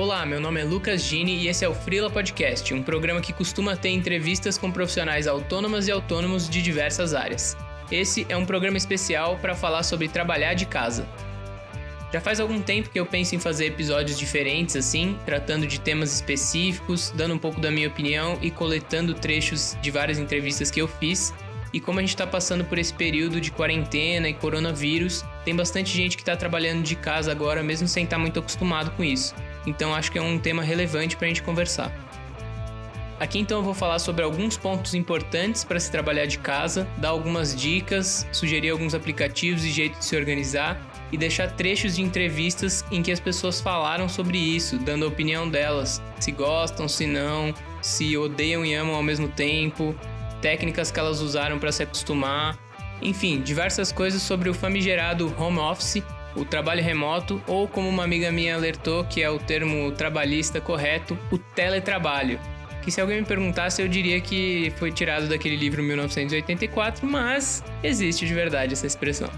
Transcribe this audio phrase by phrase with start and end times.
[0.00, 3.34] Olá, meu nome é Lucas Gini e esse é o Freela Podcast, um programa que
[3.34, 7.54] costuma ter entrevistas com profissionais autônomas e autônomos de diversas áreas.
[7.92, 11.06] Esse é um programa especial para falar sobre trabalhar de casa.
[12.10, 16.14] Já faz algum tempo que eu penso em fazer episódios diferentes assim, tratando de temas
[16.14, 20.88] específicos, dando um pouco da minha opinião e coletando trechos de várias entrevistas que eu
[20.88, 21.34] fiz.
[21.74, 25.94] E como a gente está passando por esse período de quarentena e coronavírus, tem bastante
[25.94, 29.34] gente que está trabalhando de casa agora, mesmo sem estar tá muito acostumado com isso.
[29.66, 31.92] Então acho que é um tema relevante para a gente conversar.
[33.20, 37.10] Aqui então eu vou falar sobre alguns pontos importantes para se trabalhar de casa, dar
[37.10, 40.80] algumas dicas, sugerir alguns aplicativos e jeitos de se organizar
[41.12, 45.46] e deixar trechos de entrevistas em que as pessoas falaram sobre isso, dando a opinião
[45.50, 49.94] delas, se gostam, se não, se odeiam e amam ao mesmo tempo,
[50.40, 52.58] técnicas que elas usaram para se acostumar,
[53.02, 56.02] enfim, diversas coisas sobre o famigerado home office,
[56.36, 61.18] o trabalho remoto ou como uma amiga minha alertou que é o termo trabalhista correto,
[61.30, 62.38] o teletrabalho.
[62.82, 68.26] Que se alguém me perguntasse eu diria que foi tirado daquele livro 1984, mas existe
[68.26, 69.28] de verdade essa expressão.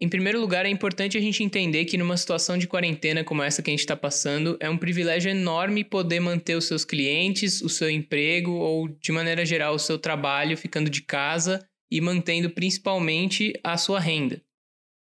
[0.00, 3.62] Em primeiro lugar, é importante a gente entender que numa situação de quarentena como essa
[3.62, 7.68] que a gente está passando, é um privilégio enorme poder manter os seus clientes, o
[7.68, 13.52] seu emprego ou, de maneira geral, o seu trabalho ficando de casa e mantendo principalmente
[13.62, 14.42] a sua renda.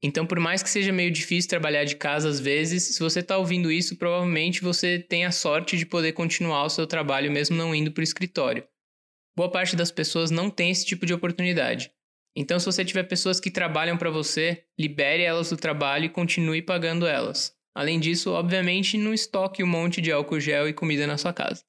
[0.03, 3.39] Então, por mais que seja meio difícil trabalhar de casa às vezes, se você está
[3.39, 7.75] ouvindo isso, provavelmente você tem a sorte de poder continuar o seu trabalho mesmo não
[7.75, 8.67] indo para o escritório.
[9.35, 11.91] Boa parte das pessoas não tem esse tipo de oportunidade.
[12.37, 16.61] Então, se você tiver pessoas que trabalham para você, libere elas do trabalho e continue
[16.61, 17.55] pagando elas.
[17.75, 21.65] Além disso, obviamente, não estoque um monte de álcool gel e comida na sua casa.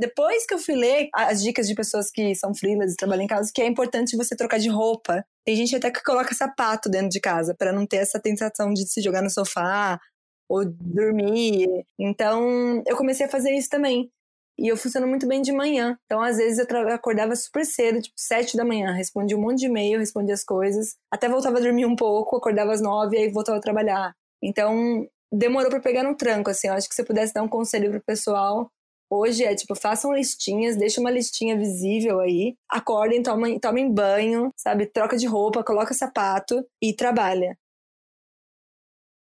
[0.00, 3.26] Depois que eu fui ler as dicas de pessoas que são freelas e trabalham em
[3.26, 5.22] casa, que é importante você trocar de roupa.
[5.44, 8.88] Tem gente até que coloca sapato dentro de casa para não ter essa tentação de
[8.88, 10.00] se jogar no sofá
[10.48, 11.68] ou dormir.
[11.98, 14.10] Então, eu comecei a fazer isso também.
[14.58, 15.98] E eu funciono muito bem de manhã.
[16.06, 18.92] Então, às vezes, eu acordava super cedo, tipo, sete da manhã.
[18.92, 20.96] Respondia um monte de e-mail, respondia as coisas.
[21.12, 24.14] Até voltava a dormir um pouco, acordava às nove aí voltava a trabalhar.
[24.42, 26.68] Então, demorou para pegar no tranco, assim.
[26.68, 28.70] Eu acho que se eu pudesse dar um conselho pro pessoal,
[29.10, 32.56] hoje é, tipo, façam listinhas, deixa uma listinha visível aí.
[32.68, 34.86] Acordem, tomem, tomem banho, sabe?
[34.86, 37.58] Troca de roupa, coloca sapato e trabalha.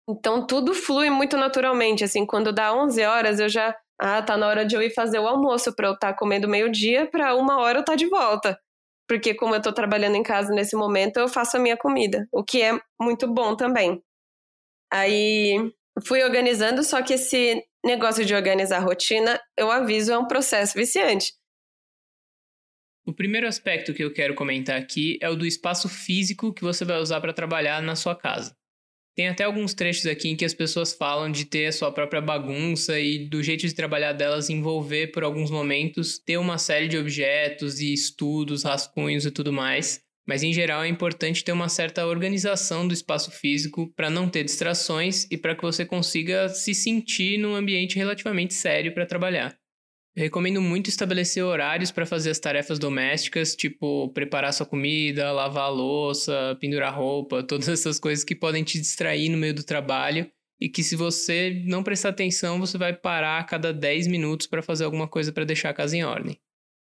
[0.08, 2.26] Então, tudo flui muito naturalmente, assim.
[2.26, 5.28] Quando dá 11 horas, eu já ah, tá na hora de eu ir fazer o
[5.28, 8.60] almoço para eu estar tá comendo meio-dia, para uma hora eu estar tá de volta.
[9.08, 12.44] Porque como eu tô trabalhando em casa nesse momento, eu faço a minha comida, o
[12.44, 14.02] que é muito bom também.
[14.92, 15.72] Aí
[16.04, 21.34] fui organizando, só que esse negócio de organizar rotina, eu aviso, é um processo viciante.
[23.08, 26.84] O primeiro aspecto que eu quero comentar aqui é o do espaço físico que você
[26.84, 28.56] vai usar para trabalhar na sua casa.
[29.16, 32.20] Tem até alguns trechos aqui em que as pessoas falam de ter a sua própria
[32.20, 36.98] bagunça e do jeito de trabalhar delas envolver por alguns momentos ter uma série de
[36.98, 40.05] objetos e estudos, rascunhos e tudo mais.
[40.28, 44.44] Mas em geral é importante ter uma certa organização do espaço físico para não ter
[44.44, 49.56] distrações e para que você consiga se sentir num ambiente relativamente sério para trabalhar.
[50.16, 55.66] Eu recomendo muito estabelecer horários para fazer as tarefas domésticas, tipo preparar sua comida, lavar
[55.66, 60.26] a louça, pendurar roupa, todas essas coisas que podem te distrair no meio do trabalho
[60.60, 64.64] e que se você não prestar atenção, você vai parar a cada 10 minutos para
[64.64, 66.40] fazer alguma coisa para deixar a casa em ordem.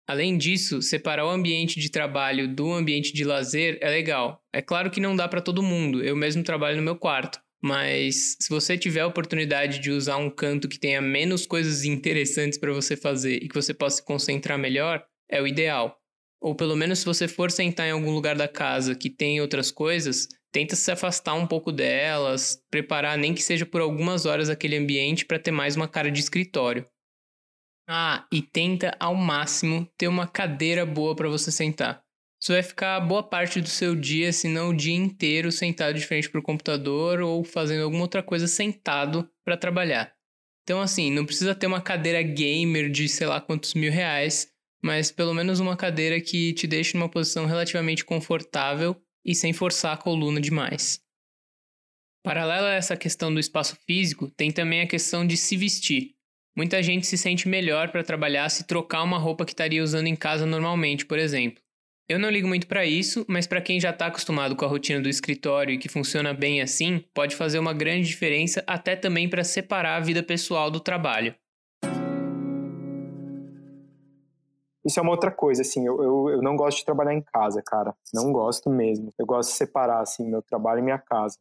[0.07, 4.41] Além disso, separar o ambiente de trabalho do ambiente de lazer é legal.
[4.53, 7.39] É claro que não dá para todo mundo, eu mesmo trabalho no meu quarto.
[7.63, 12.59] Mas se você tiver a oportunidade de usar um canto que tenha menos coisas interessantes
[12.59, 15.97] para você fazer e que você possa se concentrar melhor, é o ideal.
[16.41, 19.71] Ou pelo menos se você for sentar em algum lugar da casa que tem outras
[19.71, 24.75] coisas, tenta se afastar um pouco delas, preparar nem que seja por algumas horas aquele
[24.75, 26.85] ambiente para ter mais uma cara de escritório.
[27.87, 32.01] Ah, e tenta ao máximo ter uma cadeira boa para você sentar.
[32.39, 36.05] Você vai ficar boa parte do seu dia, se não o dia inteiro, sentado de
[36.05, 40.13] frente para o computador ou fazendo alguma outra coisa sentado para trabalhar.
[40.63, 44.49] Então, assim, não precisa ter uma cadeira gamer de sei lá quantos mil reais,
[44.83, 49.93] mas pelo menos uma cadeira que te deixe numa posição relativamente confortável e sem forçar
[49.93, 51.01] a coluna demais.
[52.23, 56.12] Paralela a essa questão do espaço físico, tem também a questão de se vestir.
[56.55, 60.15] Muita gente se sente melhor para trabalhar se trocar uma roupa que estaria usando em
[60.15, 61.59] casa normalmente, por exemplo.
[62.07, 65.01] Eu não ligo muito para isso, mas para quem já está acostumado com a rotina
[65.01, 69.43] do escritório e que funciona bem assim, pode fazer uma grande diferença até também para
[69.43, 71.33] separar a vida pessoal do trabalho.
[74.85, 77.63] Isso é uma outra coisa, assim, eu, eu, eu, não gosto de trabalhar em casa,
[77.65, 77.95] cara.
[78.13, 79.11] Não gosto mesmo.
[79.17, 81.39] Eu gosto de separar, assim, meu trabalho e minha casa.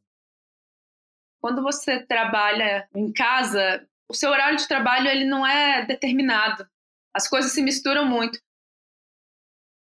[1.39, 6.67] Quando você trabalha em casa, o seu horário de trabalho ele não é determinado.
[7.15, 8.39] As coisas se misturam muito.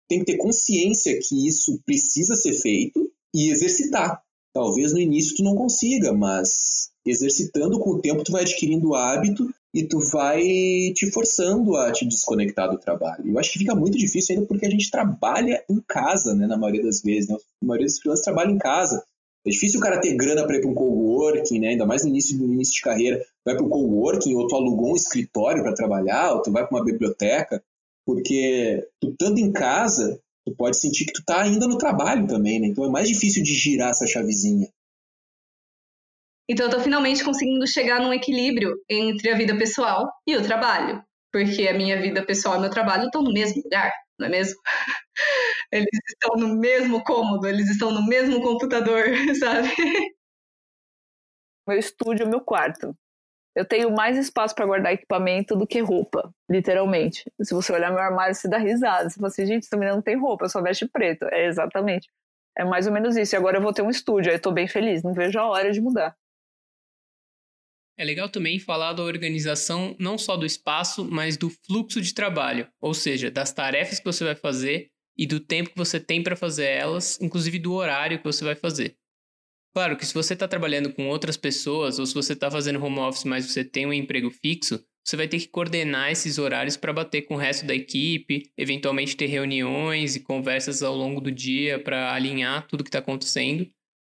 [0.07, 4.21] Tem que ter consciência que isso precisa ser feito e exercitar.
[4.53, 8.95] Talvez no início tu não consiga, mas exercitando com o tempo tu vai adquirindo o
[8.95, 10.41] hábito e tu vai
[10.95, 13.27] te forçando a te desconectar do trabalho.
[13.27, 16.57] Eu acho que fica muito difícil ainda porque a gente trabalha em casa, né, na
[16.57, 17.29] maioria das vezes.
[17.29, 17.37] Né?
[17.61, 19.03] A maioria dos freelancers trabalham em casa.
[19.45, 21.69] É difícil o cara ter grana para ir para um coworking, né?
[21.69, 23.23] ainda mais no início, no início de carreira.
[23.45, 26.77] Vai para um coworking, ou tu alugou um escritório para trabalhar, ou tu vai para
[26.77, 27.63] uma biblioteca,
[28.05, 32.59] porque tu estando em casa, tu pode sentir que tu tá ainda no trabalho também,
[32.59, 32.67] né?
[32.67, 34.67] Então é mais difícil de girar essa chavezinha.
[36.49, 41.01] Então eu tô finalmente conseguindo chegar num equilíbrio entre a vida pessoal e o trabalho.
[41.31, 44.59] Porque a minha vida pessoal e meu trabalho estão no mesmo lugar, não é mesmo?
[45.71, 49.03] Eles estão no mesmo cômodo, eles estão no mesmo computador,
[49.39, 49.69] sabe?
[51.67, 52.95] Meu estúdio, meu quarto.
[53.55, 57.31] Eu tenho mais espaço para guardar equipamento do que roupa, literalmente.
[57.41, 59.09] Se você olhar meu armário, você dá risada.
[59.09, 61.25] Você fala assim, gente, menina não tem roupa, só veste preto.
[61.25, 62.09] É exatamente.
[62.57, 63.35] É mais ou menos isso.
[63.35, 65.47] E agora eu vou ter um estúdio, aí eu tô bem feliz, não vejo a
[65.47, 66.15] hora de mudar.
[67.99, 72.65] É legal também falar da organização não só do espaço, mas do fluxo de trabalho,
[72.79, 74.87] ou seja, das tarefas que você vai fazer
[75.17, 78.55] e do tempo que você tem para fazer elas, inclusive do horário que você vai
[78.55, 78.95] fazer.
[79.75, 82.99] Claro que se você está trabalhando com outras pessoas ou se você está fazendo home
[82.99, 86.93] office, mas você tem um emprego fixo, você vai ter que coordenar esses horários para
[86.93, 91.77] bater com o resto da equipe, eventualmente ter reuniões e conversas ao longo do dia
[91.77, 93.69] para alinhar tudo que está acontecendo.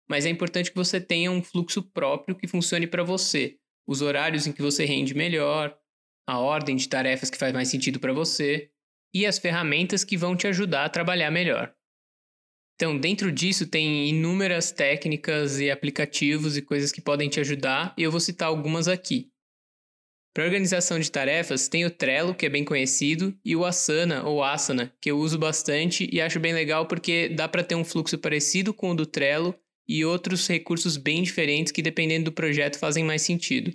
[0.09, 3.57] Mas é importante que você tenha um fluxo próprio que funcione para você,
[3.87, 5.75] os horários em que você rende melhor,
[6.27, 8.69] a ordem de tarefas que faz mais sentido para você
[9.13, 11.73] e as ferramentas que vão te ajudar a trabalhar melhor.
[12.75, 18.03] Então, dentro disso tem inúmeras técnicas e aplicativos e coisas que podem te ajudar, e
[18.03, 19.31] eu vou citar algumas aqui.
[20.35, 24.43] Para organização de tarefas, tem o Trello, que é bem conhecido, e o Asana ou
[24.43, 28.19] Asana, que eu uso bastante e acho bem legal porque dá para ter um fluxo
[28.19, 33.03] parecido com o do Trello e outros recursos bem diferentes que, dependendo do projeto, fazem
[33.03, 33.73] mais sentido.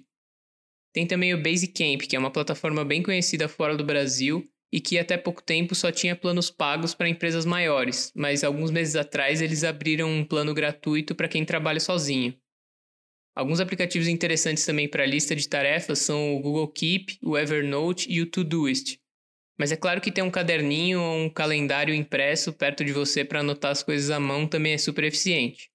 [0.93, 4.99] Tem também o Basecamp, que é uma plataforma bem conhecida fora do Brasil e que
[4.99, 9.65] até pouco tempo só tinha planos pagos para empresas maiores, mas alguns meses atrás eles
[9.65, 12.35] abriram um plano gratuito para quem trabalha sozinho.
[13.35, 18.11] Alguns aplicativos interessantes também para a lista de tarefas são o Google Keep, o Evernote
[18.11, 18.99] e o Todoist.
[19.59, 23.41] Mas é claro que ter um caderninho ou um calendário impresso perto de você para
[23.41, 25.72] anotar as coisas à mão também é super eficiente.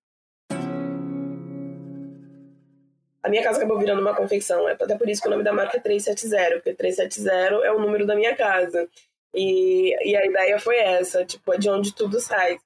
[3.28, 5.52] A minha casa acabou virando uma confecção, é até por isso que o nome da
[5.52, 8.88] marca é 370, porque 370 é o número da minha casa.
[9.36, 12.58] E, e a ideia foi essa, tipo, é de onde tudo sai.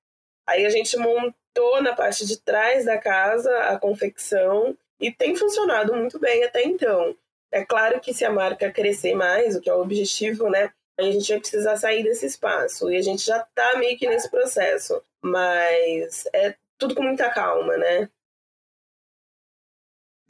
[0.48, 5.96] Aí a gente montou na parte de trás da casa a confecção e tem funcionado
[5.96, 7.16] muito bem até então.
[7.52, 10.72] É claro que se a marca crescer mais, o que é o objetivo, né?
[10.96, 12.92] A gente vai precisar sair desse espaço.
[12.92, 15.02] E a gente já tá meio que nesse processo.
[15.24, 18.08] Mas é tudo com muita calma, né?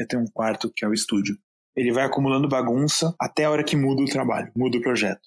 [0.01, 1.37] Eu tenho um quarto que é o estúdio.
[1.75, 5.21] Ele vai acumulando bagunça até a hora que muda o trabalho, muda o projeto.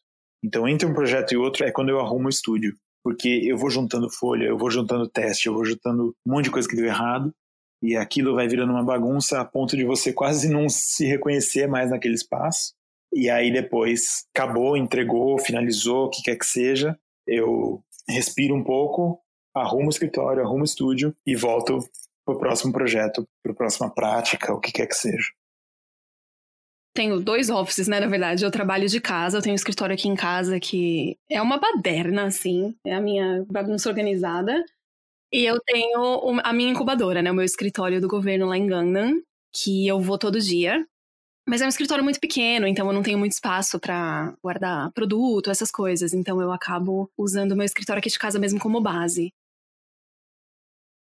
[0.44, 2.76] Então, entre um projeto e outro é quando eu arrumo o estúdio.
[3.02, 6.50] Porque eu vou juntando folha, eu vou juntando teste, eu vou juntando um monte de
[6.50, 7.32] coisa que deu errado.
[7.82, 11.90] E aquilo vai virando uma bagunça a ponto de você quase não se reconhecer mais
[11.90, 12.72] naquele espaço.
[13.12, 16.98] E aí depois acabou, entregou, finalizou, o que quer que seja.
[17.26, 19.20] Eu respiro um pouco,
[19.54, 21.78] arrumo o escritório, arrumo o estúdio e volto
[22.24, 25.30] para o próximo projeto, para a próxima prática, o que quer que seja.
[26.94, 27.98] Tenho dois offices, né?
[27.98, 31.42] Na verdade, eu trabalho de casa, eu tenho um escritório aqui em casa que é
[31.42, 34.64] uma baderna, assim, é a minha bagunça organizada.
[35.32, 37.32] E eu tenho a minha incubadora, né?
[37.32, 39.20] O meu escritório do governo lá em Gangnam,
[39.52, 40.86] que eu vou todo dia.
[41.46, 45.50] Mas é um escritório muito pequeno, então eu não tenho muito espaço para guardar produto,
[45.50, 46.14] essas coisas.
[46.14, 49.32] Então eu acabo usando o meu escritório aqui de casa mesmo como base.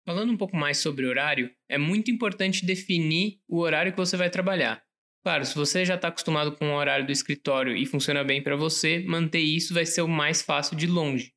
[0.08, 4.30] Falando um pouco mais sobre horário, é muito importante definir o horário que você vai
[4.30, 4.82] trabalhar.
[5.22, 8.56] Claro, se você já está acostumado com o horário do escritório e funciona bem para
[8.56, 11.34] você, manter isso vai ser o mais fácil de longe.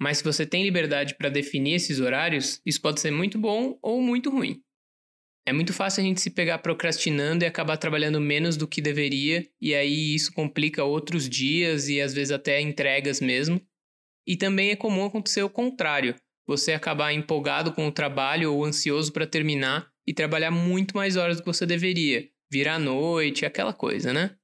[0.00, 4.00] Mas se você tem liberdade para definir esses horários, isso pode ser muito bom ou
[4.00, 4.62] muito ruim.
[5.44, 9.44] É muito fácil a gente se pegar procrastinando e acabar trabalhando menos do que deveria,
[9.60, 13.60] e aí isso complica outros dias e às vezes até entregas mesmo.
[14.24, 16.14] E também é comum acontecer o contrário
[16.56, 21.36] você acabar empolgado com o trabalho ou ansioso para terminar e trabalhar muito mais horas
[21.36, 24.36] do que você deveria, virar à noite, aquela coisa, né?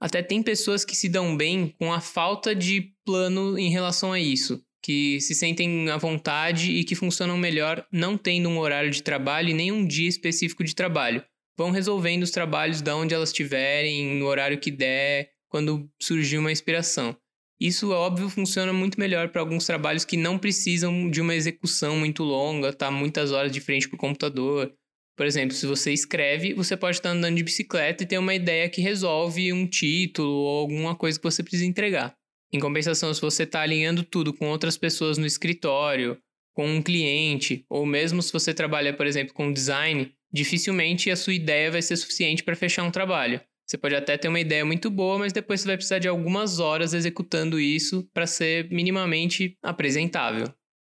[0.00, 4.18] Até tem pessoas que se dão bem com a falta de plano em relação a
[4.18, 9.02] isso, que se sentem à vontade e que funcionam melhor não tendo um horário de
[9.02, 11.24] trabalho e nem um dia específico de trabalho.
[11.56, 16.50] Vão resolvendo os trabalhos da onde elas estiverem, no horário que der, quando surgir uma
[16.50, 17.16] inspiração.
[17.62, 22.24] Isso, óbvio, funciona muito melhor para alguns trabalhos que não precisam de uma execução muito
[22.24, 24.74] longa, tá muitas horas de frente para o computador.
[25.16, 28.68] Por exemplo, se você escreve, você pode estar andando de bicicleta e ter uma ideia
[28.68, 32.16] que resolve um título ou alguma coisa que você precisa entregar.
[32.52, 36.18] Em compensação, se você está alinhando tudo com outras pessoas no escritório,
[36.52, 41.32] com um cliente, ou mesmo se você trabalha, por exemplo, com design, dificilmente a sua
[41.32, 43.40] ideia vai ser suficiente para fechar um trabalho.
[43.72, 46.58] Você pode até ter uma ideia muito boa, mas depois você vai precisar de algumas
[46.58, 50.46] horas executando isso para ser minimamente apresentável.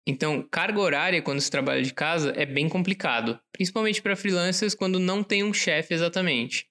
[0.06, 5.00] Então, carga horária quando se trabalha de casa é bem complicado, principalmente para freelancers quando
[5.00, 6.66] não tem um chefe exatamente.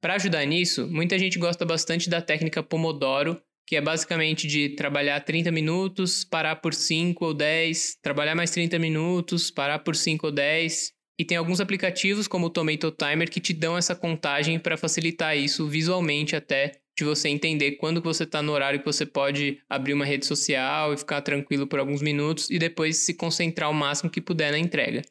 [0.00, 3.38] Para ajudar nisso, muita gente gosta bastante da técnica Pomodoro,
[3.68, 8.78] que é basicamente de trabalhar 30 minutos, parar por 5 ou 10, trabalhar mais 30
[8.78, 10.95] minutos, parar por 5 ou 10.
[11.18, 15.36] E tem alguns aplicativos como o Tomato Timer que te dão essa contagem para facilitar
[15.36, 19.92] isso visualmente até de você entender quando você está no horário que você pode abrir
[19.92, 24.10] uma rede social e ficar tranquilo por alguns minutos e depois se concentrar o máximo
[24.10, 25.02] que puder na entrega.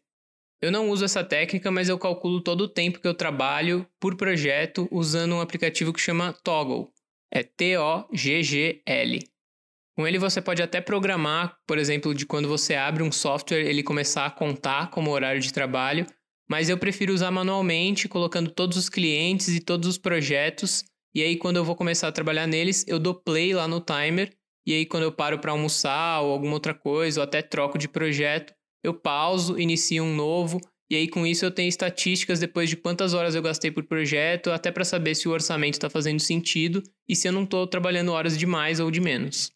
[0.61, 4.15] Eu não uso essa técnica, mas eu calculo todo o tempo que eu trabalho por
[4.15, 6.89] projeto usando um aplicativo que chama Toggle.
[7.31, 9.19] É T-O-G-G-L.
[9.95, 13.81] Com ele você pode até programar, por exemplo, de quando você abre um software, ele
[13.81, 16.05] começar a contar como horário de trabalho,
[16.49, 20.83] mas eu prefiro usar manualmente, colocando todos os clientes e todos os projetos
[21.15, 24.33] e aí, quando eu vou começar a trabalhar neles, eu dou play lá no timer.
[24.67, 27.87] E aí, quando eu paro para almoçar ou alguma outra coisa, ou até troco de
[27.87, 30.59] projeto, eu pauso, inicio um novo.
[30.89, 34.51] E aí, com isso, eu tenho estatísticas depois de quantas horas eu gastei por projeto,
[34.51, 38.11] até para saber se o orçamento está fazendo sentido e se eu não estou trabalhando
[38.11, 39.54] horas de mais ou de menos.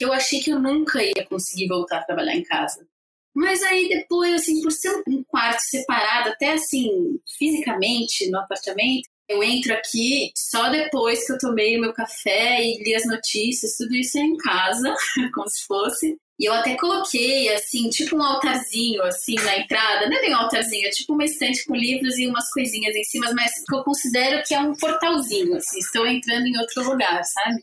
[0.00, 2.86] Eu achei que eu nunca ia conseguir voltar a trabalhar em casa.
[3.34, 9.42] Mas aí depois, assim, por ser um quarto separado, até assim, fisicamente no apartamento, eu
[9.42, 13.94] entro aqui só depois que eu tomei o meu café e li as notícias, tudo
[13.94, 14.94] isso é em casa,
[15.34, 16.16] como se fosse.
[16.38, 20.08] E eu até coloquei, assim, tipo um altarzinho, assim, na entrada.
[20.08, 23.04] Não é bem um altarzinho, é tipo uma estante com livros e umas coisinhas em
[23.04, 25.78] cima, mas que eu considero que é um portalzinho, assim.
[25.80, 27.60] Estou entrando em outro lugar, sabe?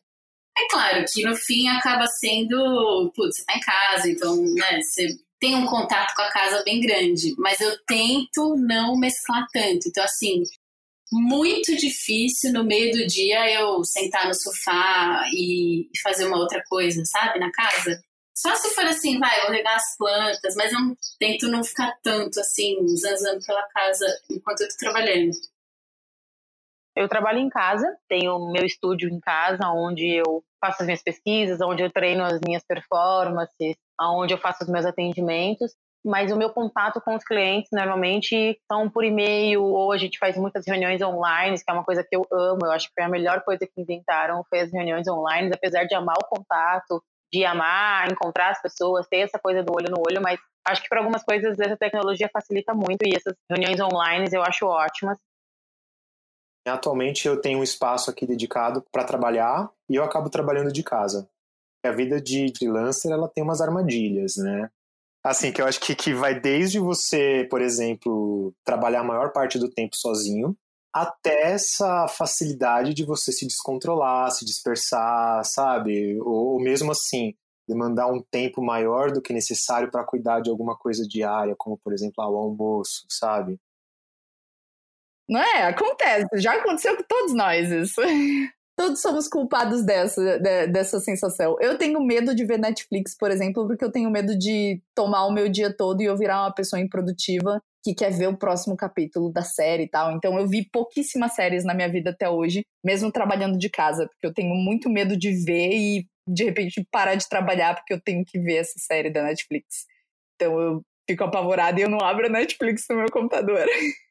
[0.57, 5.07] É claro que no fim acaba sendo, putz, você tá em casa, então, né, você
[5.39, 9.89] tem um contato com a casa bem grande, mas eu tento não mesclar tanto.
[9.89, 10.43] Então, assim,
[11.11, 17.03] muito difícil no meio do dia eu sentar no sofá e fazer uma outra coisa,
[17.05, 18.01] sabe, na casa.
[18.35, 20.79] Só se for assim, vai, vou regar as plantas, mas eu
[21.19, 25.31] tento não ficar tanto assim, zanzando pela casa enquanto eu tô trabalhando.
[26.95, 31.59] Eu trabalho em casa, tenho meu estúdio em casa, onde eu faço as minhas pesquisas,
[31.61, 35.75] onde eu treino as minhas performances, onde eu faço os meus atendimentos.
[36.05, 40.37] Mas o meu contato com os clientes normalmente são por e-mail ou a gente faz
[40.37, 42.59] muitas reuniões online, que é uma coisa que eu amo.
[42.63, 45.95] Eu acho que foi a melhor coisa que inventaram foi as reuniões online, apesar de
[45.95, 50.21] amar o contato, de amar encontrar as pessoas, ter essa coisa do olho no olho,
[50.21, 54.43] mas acho que para algumas coisas essa tecnologia facilita muito e essas reuniões online eu
[54.43, 55.17] acho ótimas.
[56.65, 61.29] Atualmente eu tenho um espaço aqui dedicado para trabalhar e eu acabo trabalhando de casa.
[61.85, 64.69] A vida de freelancer ela tem umas armadilhas, né?
[65.23, 69.57] Assim, que eu acho que, que vai desde você, por exemplo, trabalhar a maior parte
[69.57, 70.55] do tempo sozinho,
[70.93, 76.19] até essa facilidade de você se descontrolar, se dispersar, sabe?
[76.21, 77.33] Ou, ou mesmo assim,
[77.67, 81.93] demandar um tempo maior do que necessário para cuidar de alguma coisa diária, como por
[81.93, 83.59] exemplo o almoço, sabe?
[85.27, 85.63] Não é?
[85.63, 86.27] Acontece.
[86.35, 88.01] Já aconteceu com todos nós isso.
[88.77, 91.55] Todos somos culpados dessa, de, dessa sensação.
[91.61, 95.31] Eu tenho medo de ver Netflix, por exemplo, porque eu tenho medo de tomar o
[95.31, 99.31] meu dia todo e eu virar uma pessoa improdutiva que quer ver o próximo capítulo
[99.31, 100.11] da série e tal.
[100.11, 104.25] Então eu vi pouquíssimas séries na minha vida até hoje, mesmo trabalhando de casa, porque
[104.27, 108.25] eu tenho muito medo de ver e de repente parar de trabalhar porque eu tenho
[108.25, 109.85] que ver essa série da Netflix.
[110.35, 113.65] Então eu fico apavorada e eu não abro a Netflix no meu computador.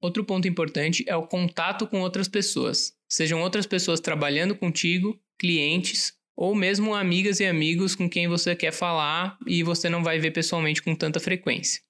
[0.00, 6.12] Outro ponto importante é o contato com outras pessoas, sejam outras pessoas trabalhando contigo, clientes
[6.36, 10.32] ou mesmo amigas e amigos com quem você quer falar e você não vai ver
[10.32, 11.80] pessoalmente com tanta frequência.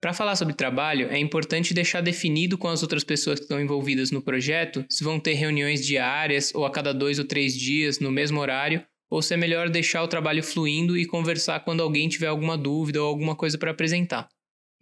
[0.00, 4.10] Para falar sobre trabalho, é importante deixar definido com as outras pessoas que estão envolvidas
[4.10, 8.10] no projeto se vão ter reuniões diárias ou a cada dois ou três dias no
[8.10, 12.26] mesmo horário, ou se é melhor deixar o trabalho fluindo e conversar quando alguém tiver
[12.26, 14.28] alguma dúvida ou alguma coisa para apresentar.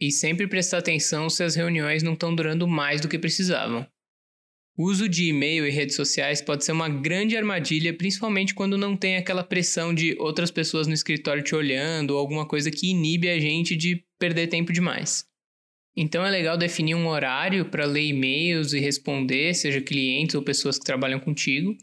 [0.00, 3.86] E sempre prestar atenção se as reuniões não estão durando mais do que precisavam.
[4.76, 8.96] O uso de e-mail e redes sociais pode ser uma grande armadilha, principalmente quando não
[8.96, 13.28] tem aquela pressão de outras pessoas no escritório te olhando ou alguma coisa que inibe
[13.28, 15.26] a gente de perder tempo demais.
[15.94, 20.78] Então é legal definir um horário para ler e-mails e responder, seja clientes ou pessoas
[20.78, 21.76] que trabalham contigo.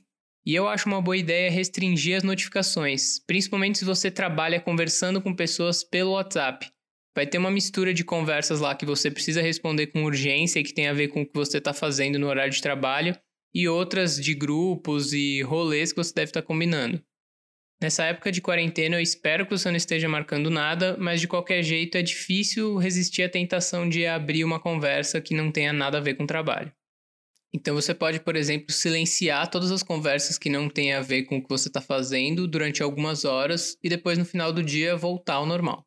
[0.43, 5.35] E eu acho uma boa ideia restringir as notificações, principalmente se você trabalha conversando com
[5.35, 6.67] pessoas pelo WhatsApp.
[7.17, 10.71] Vai ter uma mistura de conversas lá que você precisa responder com urgência e que
[10.71, 13.17] tem a ver com o que você está fazendo no horário de trabalho,
[13.51, 17.01] e outras de grupos e rolês que você deve estar tá combinando.
[17.81, 21.63] Nessa época de quarentena, eu espero que você não esteja marcando nada, mas de qualquer
[21.63, 26.01] jeito é difícil resistir à tentação de abrir uma conversa que não tenha nada a
[26.01, 26.71] ver com o trabalho.
[27.51, 31.37] Então você pode, por exemplo, silenciar todas as conversas que não têm a ver com
[31.37, 35.33] o que você está fazendo durante algumas horas e depois no final do dia voltar
[35.33, 35.86] ao normal.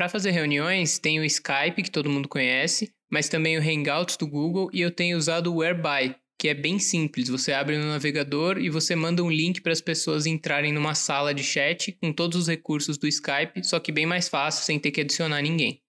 [0.00, 4.26] Para fazer reuniões, tem o Skype, que todo mundo conhece, mas também o Hangouts do
[4.26, 7.28] Google e eu tenho usado o Whereby, que é bem simples.
[7.28, 11.34] Você abre no navegador e você manda um link para as pessoas entrarem numa sala
[11.34, 14.90] de chat com todos os recursos do Skype, só que bem mais fácil, sem ter
[14.90, 15.82] que adicionar ninguém.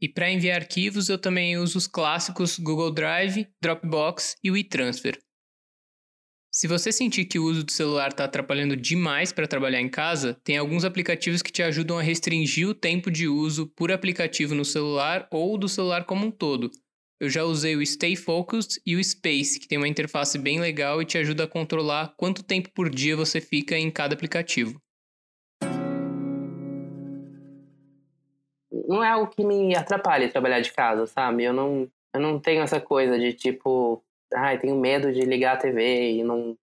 [0.00, 5.18] E para enviar arquivos, eu também uso os clássicos Google Drive, Dropbox e o eTransfer.
[6.58, 10.36] Se você sentir que o uso do celular está atrapalhando demais para trabalhar em casa,
[10.42, 14.64] tem alguns aplicativos que te ajudam a restringir o tempo de uso por aplicativo no
[14.64, 16.68] celular ou do celular como um todo,
[17.20, 21.00] eu já usei o Stay Focused e o Space, que tem uma interface bem legal
[21.00, 24.82] e te ajuda a controlar quanto tempo por dia você fica em cada aplicativo.
[28.88, 31.44] Não é algo que me atrapalhe trabalhar de casa, sabe?
[31.44, 34.02] Eu não, eu não tenho essa coisa de tipo,
[34.34, 36.56] ai, tenho medo de ligar a TV e não.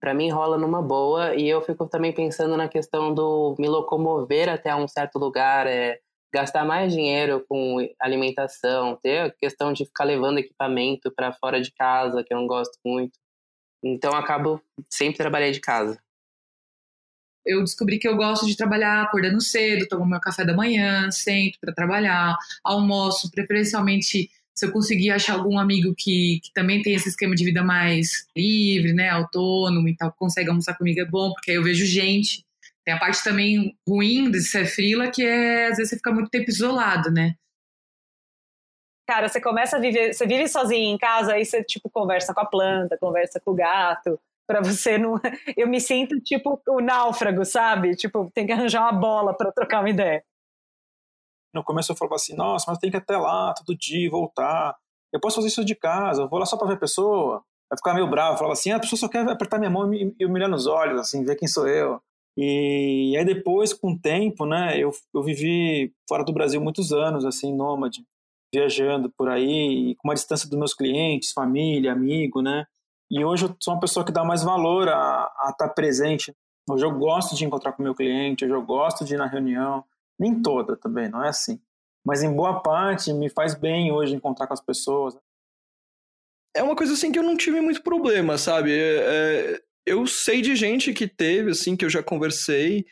[0.00, 4.48] Pra mim rola numa boa e eu fico também pensando na questão do me locomover
[4.48, 6.00] até um certo lugar, é,
[6.34, 11.70] gastar mais dinheiro com alimentação, ter a questão de ficar levando equipamento para fora de
[11.72, 13.18] casa, que eu não gosto muito.
[13.84, 16.02] Então acabo sempre trabalhando de casa.
[17.44, 21.58] Eu descobri que eu gosto de trabalhar acordando cedo, tomo meu café da manhã, sento
[21.60, 27.08] para trabalhar, almoço, preferencialmente se eu conseguir achar algum amigo que, que também tem esse
[27.08, 31.50] esquema de vida mais livre, né, autônomo e tal, consegue almoçar comigo é bom, porque
[31.50, 32.44] aí eu vejo gente
[32.84, 36.30] tem a parte também ruim de ser frila, que é às vezes você fica muito
[36.30, 37.34] tempo isolado, né?
[39.06, 42.40] Cara, você começa a viver, você vive sozinho em casa, aí você tipo conversa com
[42.40, 45.20] a planta, conversa com o gato, para você não.
[45.56, 47.94] Eu me sinto tipo o náufrago, sabe?
[47.94, 50.24] Tipo, tem que arranjar uma bola para trocar uma ideia.
[51.54, 54.76] No começo eu falava assim, nossa, mas tem que ir até lá todo dia voltar.
[55.12, 57.42] Eu posso fazer isso de casa, eu vou lá só para ver a pessoa.
[57.70, 60.14] Vai ficar meio bravo, falava assim, ah, a pessoa só quer apertar minha mão e
[60.18, 62.00] me olhar nos olhos, assim, ver quem sou eu.
[62.36, 67.24] E aí depois, com o tempo, né, eu, eu vivi fora do Brasil muitos anos,
[67.24, 68.04] assim, nômade,
[68.54, 72.66] viajando por aí, com uma distância dos meus clientes, família, amigo, né?
[73.10, 76.34] E hoje eu sou uma pessoa que dá mais valor a, estar presente.
[76.68, 79.84] Hoje eu gosto de encontrar com meu cliente, hoje eu gosto de ir na reunião,
[80.18, 81.60] nem toda também, não é assim.
[82.04, 85.16] Mas em boa parte me faz bem hoje encontrar com as pessoas.
[86.54, 88.72] É uma coisa assim que eu não tive muito problema, sabe?
[88.72, 92.86] É, é eu sei de gente que teve, assim, que eu já conversei,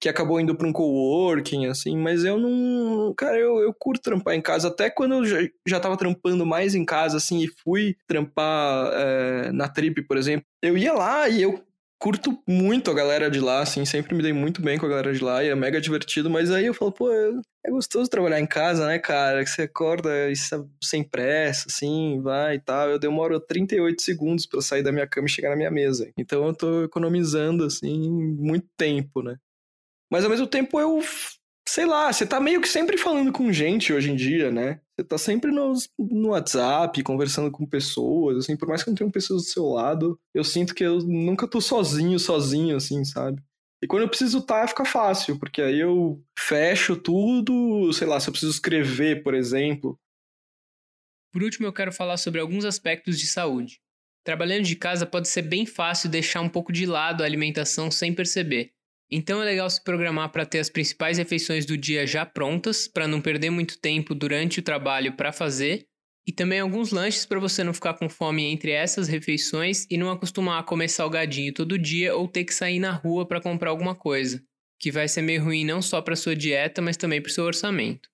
[0.00, 3.14] que acabou indo para um coworking, assim, mas eu não.
[3.14, 4.68] Cara, eu, eu curto trampar em casa.
[4.68, 9.52] Até quando eu já, já tava trampando mais em casa, assim, e fui trampar é,
[9.52, 11.64] na Trip, por exemplo, eu ia lá e eu
[12.02, 15.14] curto muito a galera de lá, assim, sempre me dei muito bem com a galera
[15.14, 17.08] de lá e é mega divertido, mas aí eu falo, pô,
[17.64, 19.44] é gostoso trabalhar em casa, né, cara?
[19.44, 20.10] Que você acorda
[20.82, 22.90] sem pressa, assim, vai e tal.
[22.90, 26.10] Eu demoro 38 segundos para sair da minha cama e chegar na minha mesa.
[26.18, 29.36] Então eu tô economizando, assim, muito tempo, né?
[30.10, 31.00] Mas ao mesmo tempo eu
[31.68, 34.80] sei lá, você tá meio que sempre falando com gente hoje em dia, né?
[34.96, 39.10] Você tá sempre no, no WhatsApp, conversando com pessoas, assim, por mais que não tenham
[39.10, 43.42] pessoas do seu lado, eu sinto que eu nunca tô sozinho, sozinho, assim, sabe?
[43.82, 48.20] E quando eu preciso estar, tá, fica fácil, porque aí eu fecho tudo, sei lá,
[48.20, 49.98] se eu preciso escrever, por exemplo.
[51.32, 53.80] Por último, eu quero falar sobre alguns aspectos de saúde.
[54.24, 58.14] Trabalhando de casa pode ser bem fácil deixar um pouco de lado a alimentação sem
[58.14, 58.72] perceber.
[59.14, 63.06] Então é legal se programar para ter as principais refeições do dia já prontas, para
[63.06, 65.86] não perder muito tempo durante o trabalho para fazer,
[66.26, 70.10] e também alguns lanches para você não ficar com fome entre essas refeições e não
[70.10, 73.94] acostumar a comer salgadinho todo dia ou ter que sair na rua para comprar alguma
[73.94, 74.42] coisa,
[74.80, 77.44] que vai ser meio ruim não só para sua dieta, mas também para o seu
[77.44, 78.08] orçamento.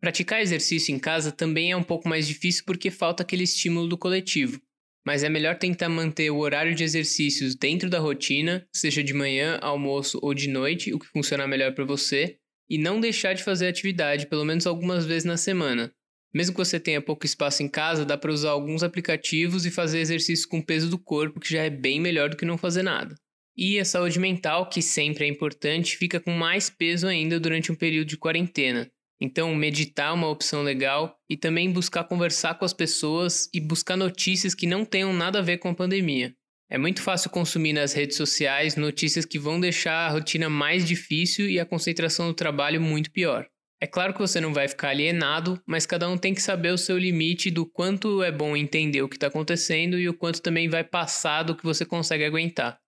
[0.00, 3.98] Praticar exercício em casa também é um pouco mais difícil porque falta aquele estímulo do
[3.98, 4.58] coletivo
[5.04, 9.58] mas é melhor tentar manter o horário de exercícios dentro da rotina, seja de manhã,
[9.60, 12.38] almoço ou de noite, o que funciona melhor para você,
[12.68, 15.92] e não deixar de fazer atividade pelo menos algumas vezes na semana.
[16.34, 20.00] Mesmo que você tenha pouco espaço em casa, dá para usar alguns aplicativos e fazer
[20.00, 23.14] exercícios com peso do corpo, que já é bem melhor do que não fazer nada.
[23.56, 27.76] E a saúde mental, que sempre é importante, fica com mais peso ainda durante um
[27.76, 28.90] período de quarentena.
[29.20, 33.96] Então, meditar é uma opção legal e também buscar conversar com as pessoas e buscar
[33.96, 36.34] notícias que não tenham nada a ver com a pandemia.
[36.70, 41.48] É muito fácil consumir nas redes sociais notícias que vão deixar a rotina mais difícil
[41.48, 43.46] e a concentração do trabalho muito pior.
[43.80, 46.78] É claro que você não vai ficar alienado, mas cada um tem que saber o
[46.78, 50.68] seu limite do quanto é bom entender o que está acontecendo e o quanto também
[50.68, 52.78] vai passar do que você consegue aguentar.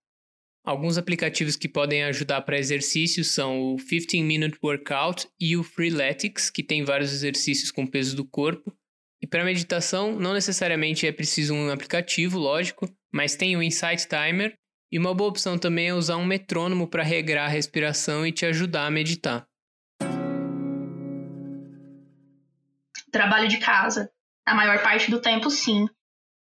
[0.67, 6.49] Alguns aplicativos que podem ajudar para exercícios são o 15 Minute Workout e o Freeletics,
[6.49, 8.75] que tem vários exercícios com peso do corpo.
[9.21, 14.57] E para meditação, não necessariamente é preciso um aplicativo, lógico, mas tem o Insight Timer.
[14.91, 18.45] E uma boa opção também é usar um metrônomo para regrar a respiração e te
[18.45, 19.47] ajudar a meditar.
[23.09, 24.11] Trabalho de casa.
[24.45, 25.87] A maior parte do tempo, sim.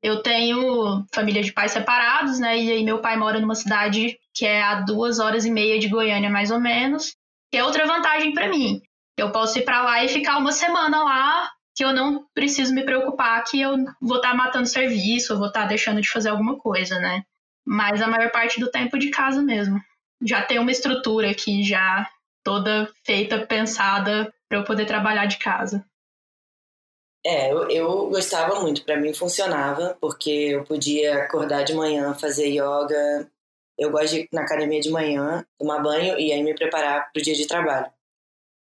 [0.02, 2.58] Eu tenho família de pais separados, né?
[2.58, 5.88] E aí meu pai mora numa cidade que é a duas horas e meia de
[5.88, 7.16] Goiânia, mais ou menos.
[7.52, 8.82] Que é outra vantagem para mim.
[9.18, 12.84] Eu posso ir para lá e ficar uma semana lá, que eu não preciso me
[12.84, 16.30] preocupar que eu vou estar tá matando serviço, ou vou estar tá deixando de fazer
[16.30, 17.24] alguma coisa, né?
[17.66, 19.82] Mas a maior parte do tempo de casa mesmo.
[20.22, 22.08] Já tem uma estrutura aqui já
[22.44, 25.84] toda feita, pensada para eu poder trabalhar de casa.
[27.30, 32.48] É, eu, eu gostava muito, para mim funcionava, porque eu podia acordar de manhã, fazer
[32.48, 33.30] yoga.
[33.78, 37.20] Eu gosto de ir na academia de manhã, tomar banho e aí me preparar para
[37.20, 37.92] o dia de trabalho.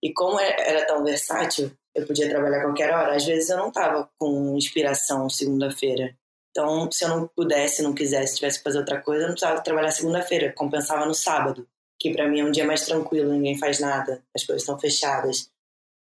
[0.03, 3.15] E como é, era tão versátil, eu podia trabalhar qualquer hora.
[3.15, 6.17] Às vezes eu não estava com inspiração segunda-feira.
[6.51, 9.61] Então, se eu não pudesse, não quisesse, tivesse que fazer outra coisa, eu não precisava
[9.61, 11.69] trabalhar segunda-feira, compensava no sábado,
[12.01, 15.51] que para mim é um dia mais tranquilo, ninguém faz nada, as coisas estão fechadas.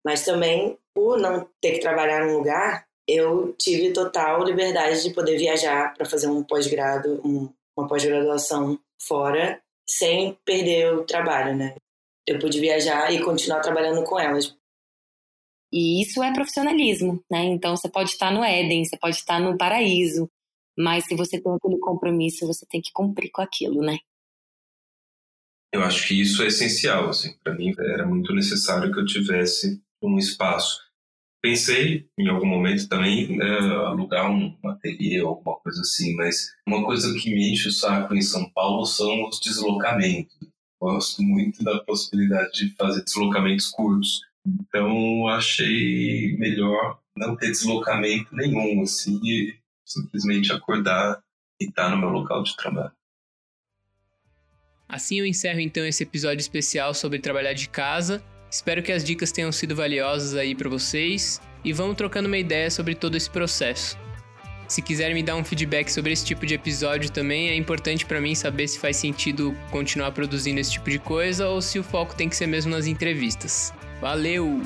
[0.06, 5.36] Mas também, por não ter que trabalhar num lugar, eu tive total liberdade de poder
[5.36, 11.74] viajar para fazer um pós-grado, um, uma pós-graduação fora, sem perder o trabalho, né?
[12.24, 14.56] Eu pude viajar e continuar trabalhando com elas.
[15.72, 17.42] E isso é profissionalismo, né?
[17.42, 20.30] Então você pode estar no Éden, você pode estar no paraíso,
[20.78, 23.98] mas se você tem aquele compromisso, você tem que cumprir com aquilo, né?
[25.74, 27.36] Eu acho que isso é essencial, assim.
[27.42, 30.80] Para mim era muito necessário que eu tivesse um espaço.
[31.42, 36.84] Pensei em algum momento também né, alugar um ateliê ou alguma coisa assim, mas uma
[36.84, 40.36] coisa que me enche o saco em São Paulo são os deslocamentos.
[40.80, 44.22] Gosto muito da possibilidade de fazer deslocamentos curtos.
[44.46, 51.22] Então achei melhor não ter deslocamento nenhum, assim, e simplesmente acordar
[51.60, 52.92] e estar no meu local de trabalho.
[54.88, 59.32] Assim eu encerro então esse episódio especial sobre trabalhar de casa Espero que as dicas
[59.32, 63.98] tenham sido valiosas aí para vocês e vamos trocando uma ideia sobre todo esse processo.
[64.68, 68.20] Se quiserem me dar um feedback sobre esse tipo de episódio também, é importante para
[68.20, 72.16] mim saber se faz sentido continuar produzindo esse tipo de coisa ou se o foco
[72.16, 73.72] tem que ser mesmo nas entrevistas.
[74.00, 74.60] Valeu!